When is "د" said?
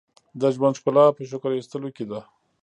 0.39-0.41